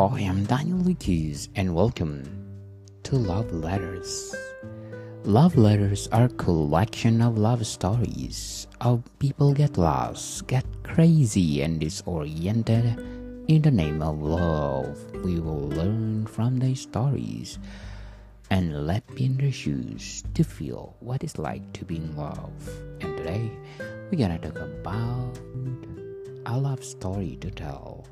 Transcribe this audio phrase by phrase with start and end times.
[0.00, 2.24] I am Daniel Lucas and welcome
[3.02, 4.34] to Love Letters.
[5.24, 11.78] Love letters are a collection of love stories of people get lost, get crazy and
[11.78, 12.96] disoriented
[13.48, 14.96] in the name of love.
[15.22, 17.58] We will learn from these stories
[18.48, 22.56] and let be in their shoes to feel what it's like to be in love.
[23.02, 23.52] And today
[24.10, 25.38] we're gonna talk about
[26.46, 28.06] a love story to tell.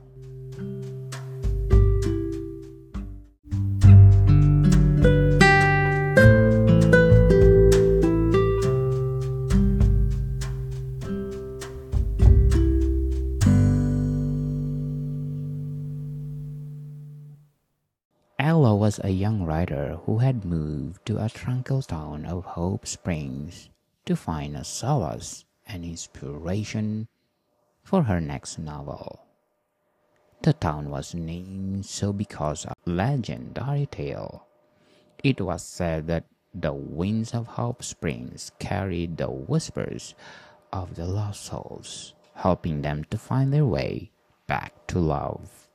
[18.38, 23.68] Ella was a young writer who had moved to a tranquil town of Hope Springs
[24.06, 27.08] to find a solace and inspiration
[27.82, 29.26] for her next novel.
[30.42, 34.46] The town was named so because of a legendary tale.
[35.24, 40.14] It was said that the winds of Hope Springs carried the whispers
[40.72, 44.12] of the lost souls, helping them to find their way
[44.46, 45.67] back to love.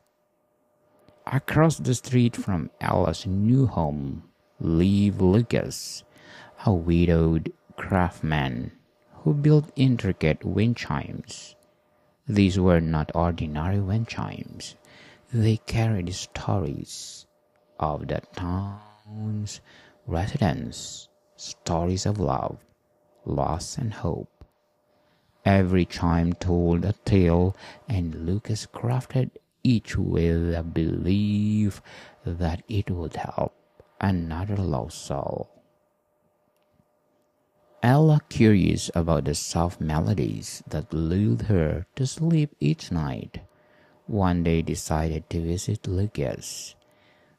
[1.28, 4.24] Across the street from Ella's new home
[4.60, 6.04] lived Lucas,
[6.66, 8.74] a widowed craftsman
[9.14, 11.56] who built intricate wind chimes.
[12.28, 14.76] These were not ordinary wind chimes.
[15.34, 17.26] They carried stories
[17.80, 19.62] of the town's
[20.06, 21.08] residents,
[21.38, 22.66] stories of love,
[23.24, 24.44] loss, and hope.
[25.46, 27.56] Every chime told a tale,
[27.88, 29.32] and Lucas crafted
[29.64, 31.82] each with a belief
[32.26, 33.54] that it would help
[34.00, 35.50] another lost soul.
[37.82, 43.42] Ella, curious about the soft melodies that lulled her to sleep each night,
[44.08, 46.76] one day decided to visit Lucas.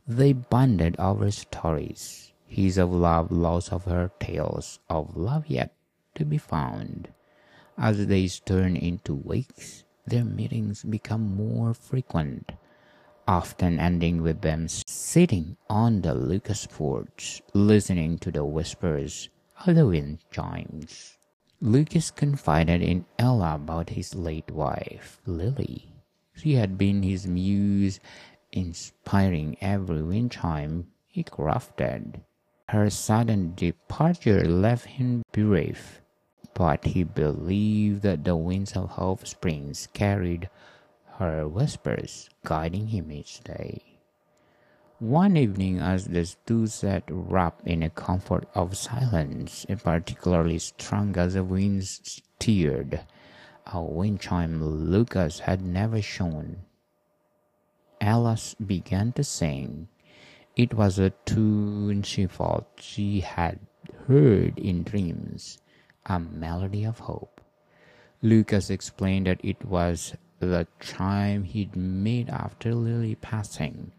[0.07, 5.75] They bonded over stories, his of love, loss of her, tales of love yet
[6.15, 7.09] to be found.
[7.79, 12.53] As days turned into weeks, their meetings become more frequent,
[13.27, 19.31] often ending with them sitting on the Lucas porch, listening to the whispers
[19.67, 21.17] of the wind chimes.
[21.61, 25.89] Lucas confided in Ella about his late wife, Lily.
[26.35, 28.01] She had been his muse,
[28.53, 32.21] inspiring every wind chime he crafted.
[32.69, 36.04] Her sudden departure left him bereft
[36.55, 40.49] but he believed that the winds of Hope Springs carried
[41.19, 43.83] her whispers, guiding him each day.
[45.01, 51.35] One evening, as the two sat wrapped in a comfort of silence, particularly strong as
[51.35, 53.01] the winds stirred,
[53.67, 56.59] a wind chime Lucas had never shown.
[58.01, 59.89] Alice began to sing.
[60.55, 63.59] It was a tune she thought she had
[64.07, 65.59] heard in dreams
[66.07, 67.41] a melody of hope.
[68.23, 73.93] Lucas explained that it was the chime he'd made after Lily passing,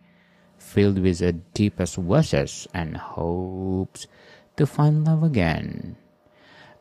[0.58, 4.08] filled with the deepest wishes and hopes
[4.58, 5.98] to find love again.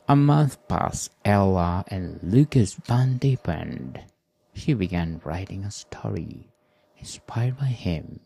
[0.09, 4.01] A month passed, Ella and Lucas' bond deepened.
[4.53, 6.49] She began writing a story
[6.99, 8.21] inspired by him,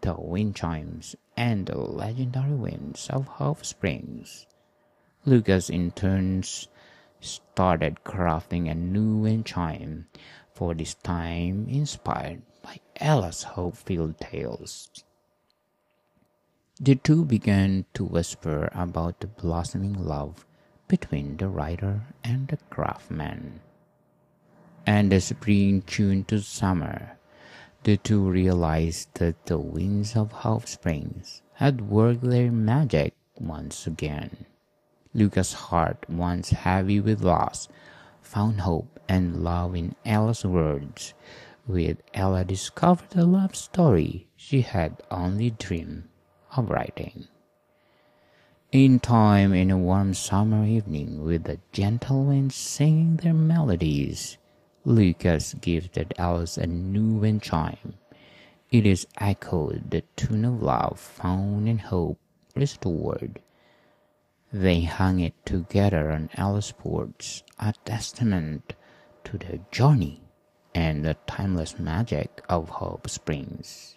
[0.00, 4.46] the wind chimes and the legendary winds of Hope Springs.
[5.26, 6.42] Lucas in turn
[7.20, 10.06] started crafting a new wind chime,
[10.52, 14.90] for this time inspired by Ella's hope-filled tales.
[16.78, 20.44] The two began to whisper about the blossoming love
[20.88, 23.60] between the writer and the craftsman.
[24.86, 27.16] And the spring tuned to summer,
[27.84, 34.44] the two realized that the winds of Hope Springs had worked their magic once again.
[35.14, 37.68] Lucas' heart, once heavy with loss,
[38.20, 41.14] found hope and love in Ella's words.
[41.66, 46.08] With Ella discovered a love story she had only dreamed
[46.56, 47.28] of writing.
[48.72, 54.36] In time, in a warm summer evening, with the gentle winds singing their melodies,
[54.84, 57.94] Lucas gifted Alice a new wind chime.
[58.72, 62.18] It is echoed the tune of love found in hope
[62.56, 63.40] restored.
[64.54, 68.74] They hung it together on Ella's porch, a testament
[69.24, 70.22] to the journey
[70.72, 73.96] and the timeless magic of Hope Springs.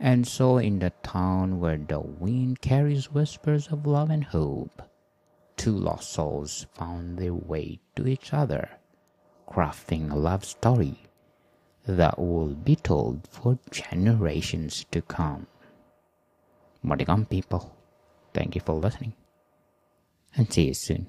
[0.00, 4.82] And so, in the town where the wind carries whispers of love and hope,
[5.56, 8.68] two lost souls found their way to each other,
[9.48, 10.98] crafting a love story
[11.86, 15.46] that will be told for generations to come.
[16.82, 17.76] Morning, people.
[18.32, 19.14] Thank you for listening
[20.36, 21.06] and see you soon.